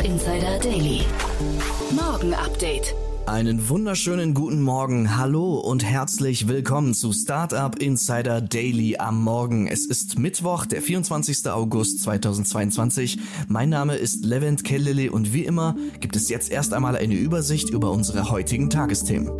[0.00, 1.02] Startup Insider Daily.
[1.90, 2.94] Morgen Update.
[3.26, 9.66] Einen wunderschönen guten Morgen, hallo und herzlich willkommen zu Startup Insider Daily am Morgen.
[9.66, 11.50] Es ist Mittwoch, der 24.
[11.50, 13.18] August 2022.
[13.48, 17.68] Mein Name ist Levent Kellele und wie immer gibt es jetzt erst einmal eine Übersicht
[17.68, 19.30] über unsere heutigen Tagesthemen.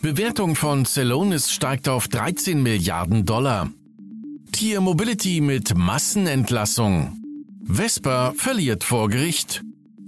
[0.00, 3.68] Bewertung von Celonis steigt auf 13 Milliarden Dollar.
[4.58, 7.22] Tier Mobility mit Massenentlassung.
[7.64, 9.62] Vespa verliert vor Gericht.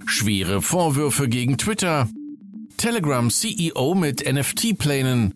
[0.05, 2.09] Schwere Vorwürfe gegen Twitter.
[2.75, 5.33] Telegram CEO mit NFT-Plänen.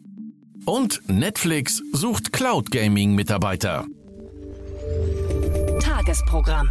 [0.66, 3.85] Und Netflix sucht Cloud Gaming Mitarbeiter.
[5.79, 6.69] Tagesprogramm.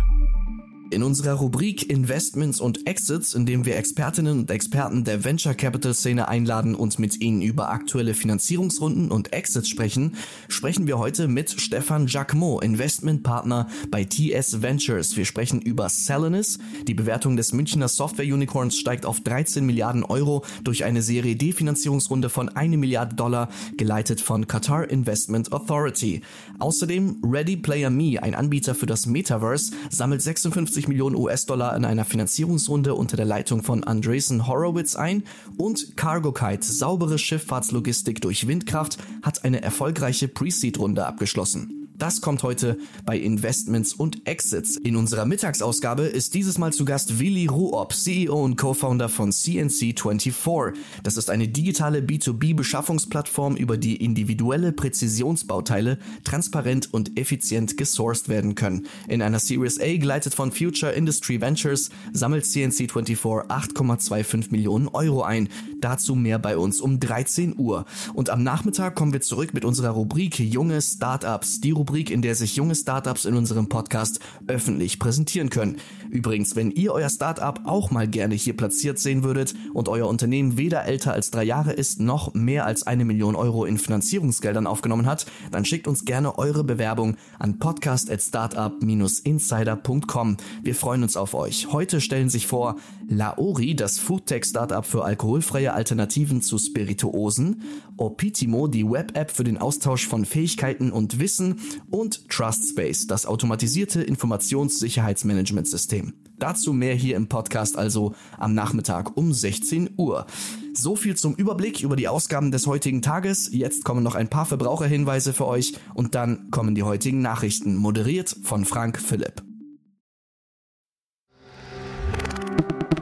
[0.95, 5.93] In unserer Rubrik Investments und Exits, in dem wir Expertinnen und Experten der Venture Capital
[5.93, 10.15] Szene einladen und mit ihnen über aktuelle Finanzierungsrunden und Exits sprechen,
[10.47, 15.17] sprechen wir heute mit Stefan Jacquemot, Investmentpartner bei TS Ventures.
[15.17, 16.61] Wir sprechen über Selenis.
[16.87, 22.29] Die Bewertung des Münchner Software Unicorns steigt auf 13 Milliarden Euro durch eine Serie D-Finanzierungsrunde
[22.29, 26.21] von 1 Milliarde Dollar, geleitet von Qatar Investment Authority.
[26.61, 32.05] Außerdem Ready Player Me, ein Anbieter für das Metaverse, sammelt 56 Millionen US-Dollar in einer
[32.05, 35.25] Finanzierungsrunde unter der Leitung von Andreessen Horowitz ein
[35.57, 41.84] und Cargo Kite, saubere Schifffahrtslogistik durch Windkraft, hat eine erfolgreiche Pre-Seed-Runde abgeschlossen.
[41.97, 44.77] Das kommt heute bei Investments und Exits.
[44.77, 50.75] In unserer Mittagsausgabe ist dieses Mal zu Gast Willi Ruop, CEO und Co-Founder von CNC24.
[51.05, 58.89] Das ist eine digitale B2B-Beschaffungsplattform, über die individuelle Präzisionsbauteile transparent und effizient gesourced werden können.
[59.07, 65.49] In einer Series A, geleitet von Future Industry Ventures, sammelt CNC24 8,25 Millionen Euro ein.
[65.81, 67.85] Dazu mehr bei uns um 13 Uhr.
[68.15, 71.61] Und am Nachmittag kommen wir zurück mit unserer Rubrik Junge Startups.
[71.61, 75.77] Die Rubrik, in der sich junge Startups in unserem Podcast öffentlich präsentieren können.
[76.11, 80.57] Übrigens, wenn ihr euer Startup auch mal gerne hier platziert sehen würdet und euer Unternehmen
[80.57, 85.07] weder älter als drei Jahre ist, noch mehr als eine Million Euro in Finanzierungsgeldern aufgenommen
[85.07, 90.37] hat, dann schickt uns gerne eure Bewerbung an podcast@startup-insider.com.
[90.63, 91.73] Wir freuen uns auf euch.
[91.73, 92.77] Heute stellen sich vor
[93.09, 97.63] Laori, das Foodtech-Startup für alkoholfreie Alternativen zu Spirituosen,
[97.97, 106.15] Opitimo, die Web-App für den Austausch von Fähigkeiten und Wissen und TrustSpace, das automatisierte Informationssicherheitsmanagementsystem.
[106.39, 110.27] Dazu mehr hier im Podcast also am Nachmittag um 16 Uhr.
[110.75, 113.49] So viel zum Überblick über die Ausgaben des heutigen Tages.
[113.53, 118.37] Jetzt kommen noch ein paar Verbraucherhinweise für euch und dann kommen die heutigen Nachrichten, moderiert
[118.43, 119.43] von Frank Philipp.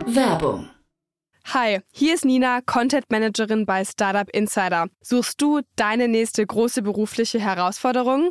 [0.06, 0.68] Werbung.
[1.46, 4.86] Hi, hier ist Nina, Content Managerin bei Startup Insider.
[5.00, 8.30] Suchst du deine nächste große berufliche Herausforderung?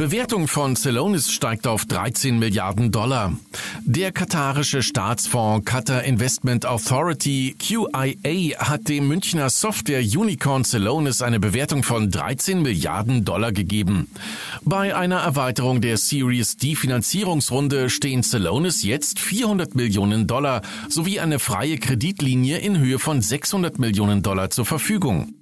[0.00, 3.34] Bewertung von Celonis steigt auf 13 Milliarden Dollar.
[3.84, 11.82] Der katarische Staatsfonds Qatar Investment Authority QIA hat dem Münchner Software Unicorn Celonis eine Bewertung
[11.82, 14.08] von 13 Milliarden Dollar gegeben.
[14.62, 21.38] Bei einer Erweiterung der Series D Finanzierungsrunde stehen Celonis jetzt 400 Millionen Dollar sowie eine
[21.38, 25.34] freie Kreditlinie in Höhe von 600 Millionen Dollar zur Verfügung.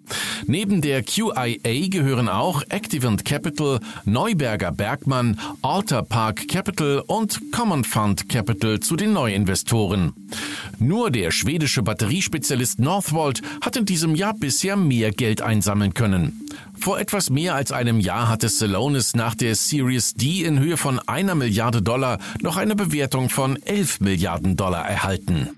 [0.47, 8.29] Neben der QIA gehören auch Activant Capital, Neuberger Bergmann, Alter Park Capital und Common Fund
[8.29, 10.13] Capital zu den Neuinvestoren.
[10.79, 16.47] Nur der schwedische Batteriespezialist Northvolt hat in diesem Jahr bisher mehr Geld einsammeln können.
[16.79, 21.01] Vor etwas mehr als einem Jahr hatte Celonis nach der Series D in Höhe von
[21.01, 25.58] einer Milliarde Dollar noch eine Bewertung von 11 Milliarden Dollar erhalten.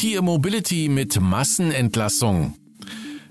[0.00, 2.54] Tier Mobility mit Massenentlassung.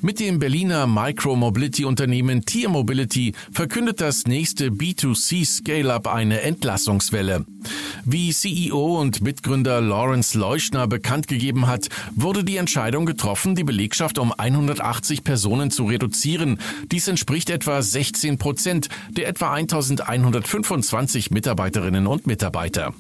[0.02, 7.44] Mit dem Berliner Micro-Mobility-Unternehmen Tier Mobility verkündet das nächste B2C Scale-Up eine Entlassungswelle.
[8.06, 14.18] Wie CEO und Mitgründer Lawrence Leuschner bekannt gegeben hat, wurde die Entscheidung getroffen, die Belegschaft
[14.18, 16.60] um 180 Personen zu reduzieren.
[16.92, 22.94] Dies entspricht etwa 16 Prozent der etwa 1125 Mitarbeiterinnen und Mitarbeiter.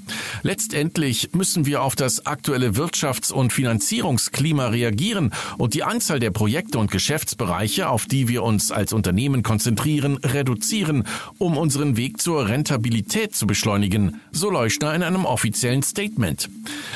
[0.43, 6.77] Letztendlich müssen wir auf das aktuelle Wirtschafts- und Finanzierungsklima reagieren und die Anzahl der Projekte
[6.77, 11.05] und Geschäftsbereiche, auf die wir uns als Unternehmen konzentrieren, reduzieren,
[11.37, 16.49] um unseren Weg zur Rentabilität zu beschleunigen, so Leuschner in einem offiziellen Statement.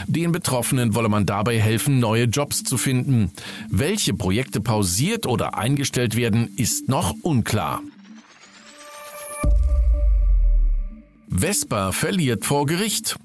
[0.08, 3.32] Den Betroffenen wolle man dabei helfen, neue Jobs zu finden.
[3.70, 7.82] Welche Projekte pausiert oder eingestellt werden, ist noch unklar.
[11.30, 13.16] Vespa verliert vor Gericht.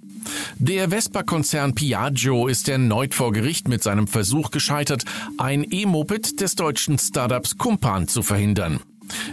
[0.58, 5.04] Der Vespa-Konzern Piaggio ist erneut vor Gericht mit seinem Versuch gescheitert,
[5.36, 8.80] ein E-Moped des deutschen Startups Kumpan zu verhindern.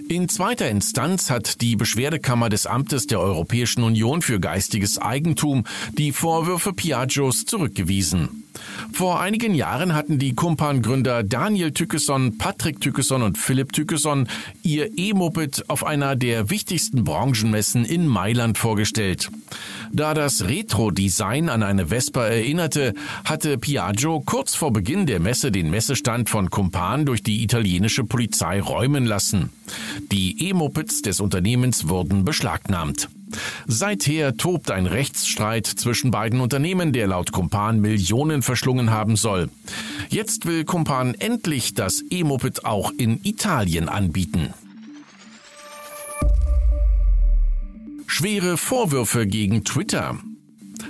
[0.07, 5.65] In zweiter Instanz hat die Beschwerdekammer des Amtes der Europäischen Union für geistiges Eigentum
[5.97, 8.43] die Vorwürfe Piaggios zurückgewiesen.
[8.93, 14.27] Vor einigen Jahren hatten die Kumpan-Gründer Daniel Tückeson, Patrick Tückeson und Philipp Tückeson
[14.63, 19.29] ihr E-Moped auf einer der wichtigsten Branchenmessen in Mailand vorgestellt.
[19.91, 22.93] Da das Retro-Design an eine Vespa erinnerte,
[23.23, 28.61] hatte Piaggio kurz vor Beginn der Messe den Messestand von Kumpan durch die italienische Polizei
[28.61, 29.49] räumen lassen.
[30.11, 33.09] Die E-Mopeds des Unternehmens wurden beschlagnahmt.
[33.67, 39.49] Seither tobt ein Rechtsstreit zwischen beiden Unternehmen, der laut Kumpan Millionen verschlungen haben soll.
[40.09, 44.53] Jetzt will Kumpan endlich das E-Moped auch in Italien anbieten.
[48.07, 50.17] Schwere Vorwürfe gegen Twitter.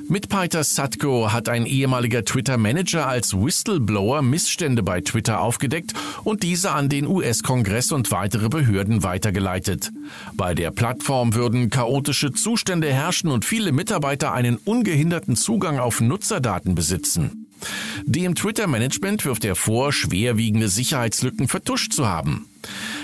[0.08, 5.94] Mit Peter Satko hat ein ehemaliger Twitter-Manager als Whistleblower Missstände bei Twitter aufgedeckt
[6.24, 9.92] und diese an den US-Kongress und weitere Behörden weitergeleitet.
[10.36, 16.76] Bei der Plattform würden chaotische Zustände herrschen und viele Mitarbeiter einen ungehinderten Zugang auf Nutzerdaten
[16.76, 17.48] besitzen.
[18.06, 22.46] Dem Twitter-Management wirft er vor, schwerwiegende Sicherheitslücken vertuscht zu haben.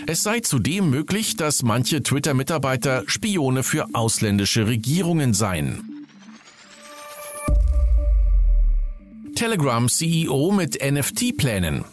[0.05, 5.90] Es sei zudem möglich, dass manche Twitter-Mitarbeiter Spione für ausländische Regierungen seien.
[9.41, 11.83] Telegram CEO mit NFT-Plänen.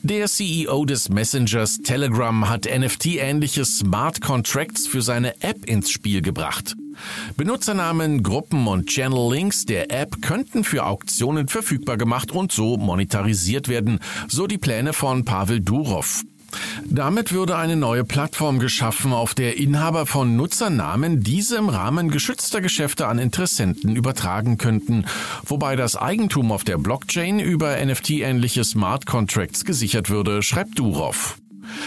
[0.00, 6.74] Der CEO des Messengers Telegram hat NFT-ähnliche Smart Contracts für seine App ins Spiel gebracht.
[7.36, 13.98] Benutzernamen, Gruppen und Channel-Links der App könnten für Auktionen verfügbar gemacht und so monetarisiert werden,
[14.26, 16.22] so die Pläne von Pavel Durov.
[16.84, 22.60] Damit würde eine neue Plattform geschaffen, auf der Inhaber von Nutzernamen diese im Rahmen geschützter
[22.60, 25.04] Geschäfte an Interessenten übertragen könnten,
[25.44, 31.38] wobei das Eigentum auf der Blockchain über NFT-ähnliche Smart Contracts gesichert würde, schreibt Durov.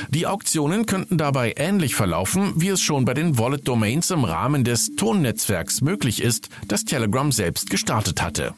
[0.10, 4.64] Die Auktionen könnten dabei ähnlich verlaufen, wie es schon bei den Wallet Domains im Rahmen
[4.64, 8.54] des Tonnetzwerks möglich ist, das Telegram selbst gestartet hatte.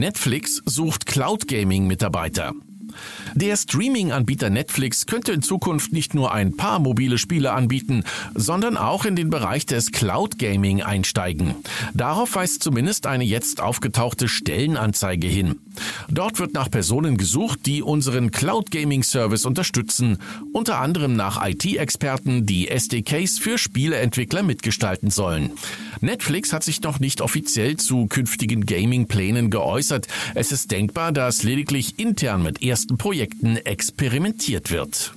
[0.00, 2.54] Netflix sucht Cloud Gaming Mitarbeiter.
[3.34, 8.02] Der Streaming-Anbieter Netflix könnte in Zukunft nicht nur ein paar mobile Spiele anbieten,
[8.34, 11.54] sondern auch in den Bereich des Cloud Gaming einsteigen.
[11.94, 15.60] Darauf weist zumindest eine jetzt aufgetauchte Stellenanzeige hin.
[16.08, 20.18] Dort wird nach Personen gesucht, die unseren Cloud Gaming Service unterstützen,
[20.52, 25.52] unter anderem nach IT-Experten, die SDKs für Spieleentwickler mitgestalten sollen.
[26.00, 30.08] Netflix hat sich noch nicht offiziell zu künftigen Gaming-Plänen geäußert.
[30.34, 35.12] Es ist denkbar, dass lediglich intern mit ersten Projekten experimentiert wird.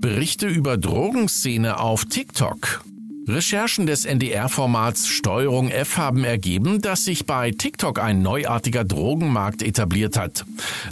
[0.00, 2.82] Berichte über Drogenszene auf TikTok.
[3.28, 10.16] Recherchen des NDR-Formats Steuerung F haben ergeben, dass sich bei TikTok ein neuartiger Drogenmarkt etabliert
[10.16, 10.44] hat.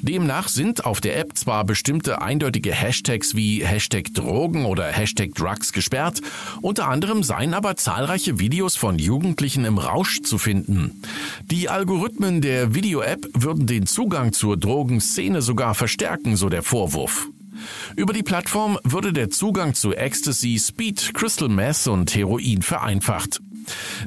[0.03, 5.73] Demnach sind auf der App zwar bestimmte eindeutige Hashtags wie Hashtag Drogen oder Hashtag Drugs
[5.73, 6.23] gesperrt,
[6.61, 11.03] unter anderem seien aber zahlreiche Videos von Jugendlichen im Rausch zu finden.
[11.53, 17.29] Die Algorithmen der Video-App würden den Zugang zur Drogenszene sogar verstärken, so der Vorwurf.
[17.97, 23.41] Über die Plattform würde der Zugang zu Ecstasy, Speed, Crystal Meth und Heroin vereinfacht.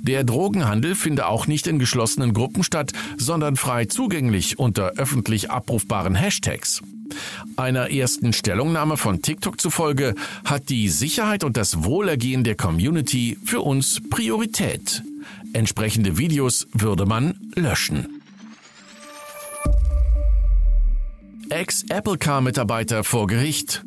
[0.02, 6.16] Der Drogenhandel finde auch nicht in geschlossenen Gruppen statt, sondern frei zugänglich unter öffentlich abrufbaren
[6.16, 6.82] Hashtags.
[7.56, 10.14] Einer ersten Stellungnahme von TikTok zufolge
[10.46, 15.04] hat die Sicherheit und das Wohlergehen der Community für uns Priorität.
[15.54, 18.17] Entsprechende Videos würde man löschen.
[21.58, 23.84] Ex-Apple-Car-Mitarbeiter vor Gericht.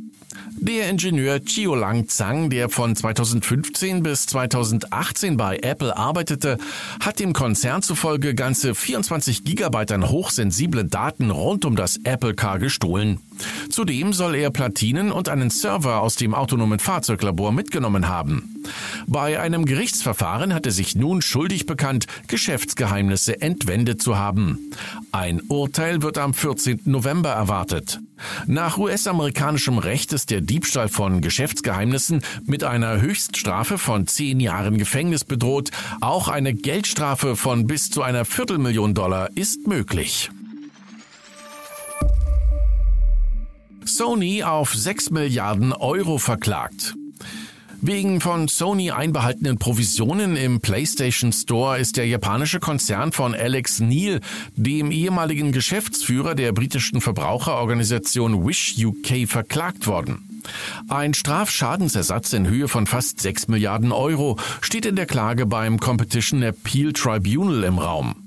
[0.63, 6.59] Der Ingenieur Chiolang Zhang, der von 2015 bis 2018 bei Apple arbeitete,
[7.03, 12.59] hat dem Konzern zufolge ganze 24 Gigabyte an hochsensiblen Daten rund um das Apple Car
[12.59, 13.21] gestohlen.
[13.71, 18.63] Zudem soll er Platinen und einen Server aus dem autonomen Fahrzeuglabor mitgenommen haben.
[19.07, 24.71] Bei einem Gerichtsverfahren hat er sich nun schuldig bekannt, Geschäftsgeheimnisse entwendet zu haben.
[25.11, 26.83] Ein Urteil wird am 14.
[26.85, 27.99] November erwartet.
[28.47, 35.25] Nach US-amerikanischem Recht ist der Diebstahl von Geschäftsgeheimnissen mit einer Höchststrafe von zehn Jahren Gefängnis
[35.25, 35.71] bedroht.
[36.01, 40.31] Auch eine Geldstrafe von bis zu einer Viertelmillion Dollar ist möglich.
[43.85, 46.95] Sony auf 6 Milliarden Euro verklagt.
[47.83, 54.21] Wegen von Sony einbehaltenen Provisionen im PlayStation Store ist der japanische Konzern von Alex Neil,
[54.55, 60.43] dem ehemaligen Geschäftsführer der britischen Verbraucherorganisation Wish UK, verklagt worden.
[60.89, 66.43] Ein Strafschadensersatz in Höhe von fast 6 Milliarden Euro steht in der Klage beim Competition
[66.43, 68.20] Appeal Tribunal im Raum.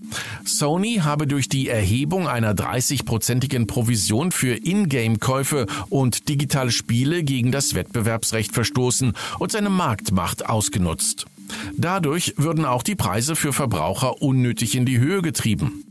[0.45, 7.73] Sony habe durch die Erhebung einer 30-prozentigen Provision für Ingame-Käufe und digitale Spiele gegen das
[7.73, 11.25] Wettbewerbsrecht verstoßen und seine Marktmacht ausgenutzt.
[11.77, 15.83] Dadurch würden auch die Preise für Verbraucher unnötig in die Höhe getrieben.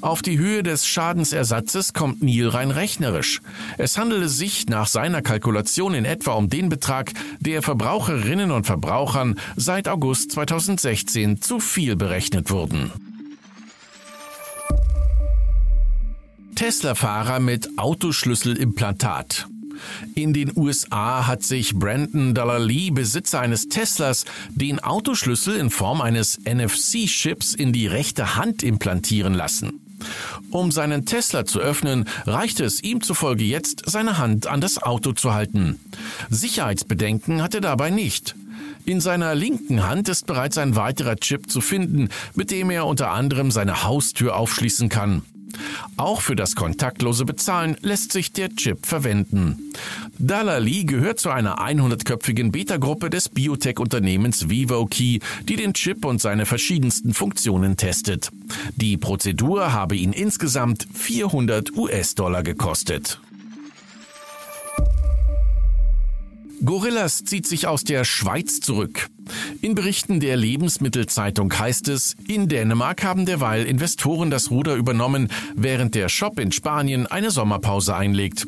[0.00, 3.40] Auf die Höhe des Schadensersatzes kommt Neil rein rechnerisch.
[3.78, 9.38] Es handele sich nach seiner Kalkulation in etwa um den Betrag, der Verbraucherinnen und Verbrauchern
[9.56, 12.90] seit August 2016 zu viel berechnet wurden.
[16.62, 19.48] Tesla-Fahrer mit Autoschlüsselimplantat.
[20.14, 26.38] In den USA hat sich Brandon Dallali, Besitzer eines Teslas, den Autoschlüssel in Form eines
[26.44, 29.80] NFC-Chips in die rechte Hand implantieren lassen.
[30.50, 35.10] Um seinen Tesla zu öffnen, reichte es ihm zufolge jetzt, seine Hand an das Auto
[35.14, 35.80] zu halten.
[36.30, 38.36] Sicherheitsbedenken hat er dabei nicht.
[38.84, 43.10] In seiner linken Hand ist bereits ein weiterer Chip zu finden, mit dem er unter
[43.10, 45.22] anderem seine Haustür aufschließen kann.
[45.96, 49.72] Auch für das kontaktlose Bezahlen lässt sich der Chip verwenden.
[50.18, 57.14] Dalali gehört zu einer 100-köpfigen Beta-Gruppe des Biotech-Unternehmens VivoKey, die den Chip und seine verschiedensten
[57.14, 58.30] Funktionen testet.
[58.76, 63.20] Die Prozedur habe ihn insgesamt 400 US-Dollar gekostet.
[66.64, 69.08] Gorillas zieht sich aus der Schweiz zurück.
[69.62, 75.96] In Berichten der Lebensmittelzeitung heißt es, in Dänemark haben derweil Investoren das Ruder übernommen, während
[75.96, 78.46] der Shop in Spanien eine Sommerpause einlegt.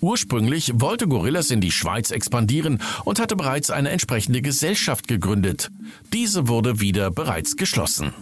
[0.00, 5.70] Ursprünglich wollte Gorillas in die Schweiz expandieren und hatte bereits eine entsprechende Gesellschaft gegründet.
[6.12, 8.12] Diese wurde wieder bereits geschlossen.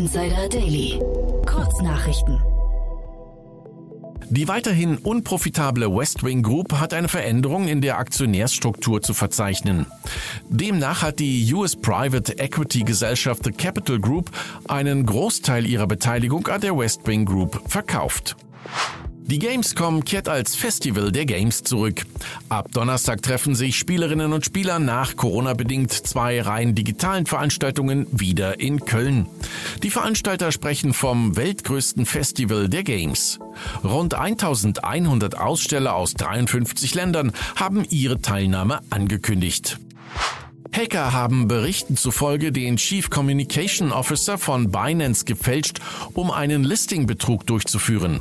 [0.00, 0.98] Insider Daily.
[1.44, 2.40] Kurznachrichten.
[4.30, 9.84] Die weiterhin unprofitable Westwing Group hat eine Veränderung in der Aktionärsstruktur zu verzeichnen.
[10.48, 14.30] Demnach hat die US Private Equity Gesellschaft The Capital Group
[14.68, 18.36] einen Großteil ihrer Beteiligung an der Westwing Group verkauft.
[19.26, 22.02] Die Gamescom kehrt als Festival der Games zurück.
[22.48, 28.80] Ab Donnerstag treffen sich Spielerinnen und Spieler nach Corona-bedingt zwei rein digitalen Veranstaltungen wieder in
[28.80, 29.26] Köln.
[29.82, 33.38] Die Veranstalter sprechen vom weltgrößten Festival der Games.
[33.84, 39.78] Rund 1100 Aussteller aus 53 Ländern haben ihre Teilnahme angekündigt.
[40.80, 45.78] Hacker haben Berichten zufolge den Chief Communication Officer von Binance gefälscht,
[46.14, 48.20] um einen Listingbetrug durchzuführen.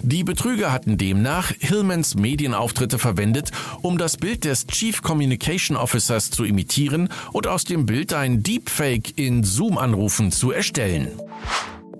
[0.00, 3.50] Die Betrüger hatten demnach Hillmans Medienauftritte verwendet,
[3.82, 9.18] um das Bild des Chief Communication Officers zu imitieren und aus dem Bild ein Deepfake
[9.18, 11.10] in Zoom-Anrufen zu erstellen.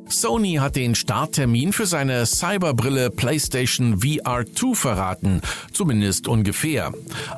[0.09, 6.93] Sony hat den Starttermin für seine Cyberbrille PlayStation VR 2 verraten, zumindest ungefähr.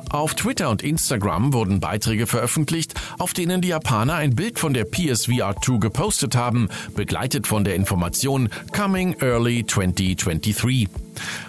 [0.09, 4.85] Auf Twitter und Instagram wurden Beiträge veröffentlicht, auf denen die Japaner ein Bild von der
[4.85, 10.87] PSVR 2 gepostet haben, begleitet von der Information Coming Early 2023.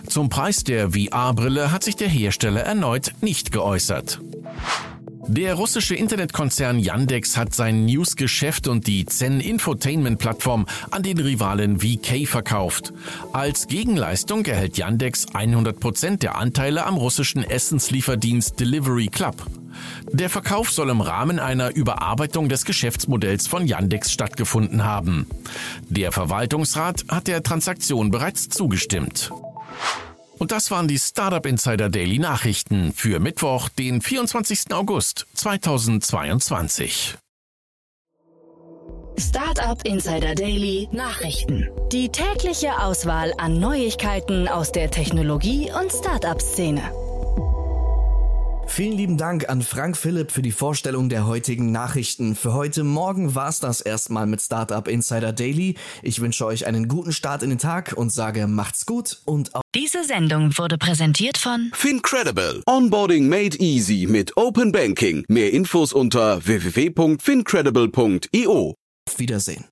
[0.09, 4.21] Zum Preis der VR-Brille hat sich der Hersteller erneut nicht geäußert.
[5.29, 11.79] Der russische Internetkonzern Yandex hat sein Newsgeschäft und die Zen Infotainment Plattform an den Rivalen
[11.81, 12.93] VK verkauft.
[13.33, 19.47] Als Gegenleistung erhält Yandex 100% der Anteile am russischen Essenslieferdienst Delivery Club.
[20.13, 25.27] Der Verkauf soll im Rahmen einer Überarbeitung des Geschäftsmodells von Yandex stattgefunden haben.
[25.89, 29.31] Der Verwaltungsrat hat der Transaktion bereits zugestimmt.
[30.43, 34.73] Und das waren die Startup Insider Daily Nachrichten für Mittwoch, den 24.
[34.73, 37.17] August 2022.
[39.17, 41.69] Startup Insider Daily Nachrichten.
[41.93, 47.02] Die tägliche Auswahl an Neuigkeiten aus der Technologie- und Startup-Szene.
[48.75, 52.35] Vielen lieben Dank an Frank Philipp für die Vorstellung der heutigen Nachrichten.
[52.35, 55.75] Für heute Morgen war's das erstmal mit Startup Insider Daily.
[56.03, 59.61] Ich wünsche euch einen guten Start in den Tag und sage macht's gut und auf
[59.75, 62.63] Diese Sendung wurde präsentiert von Fincredible.
[62.67, 65.27] Onboarding made easy mit Open Banking.
[65.29, 68.75] Mehr Infos unter www.fincredible.io.
[69.19, 69.67] Wiedersehen.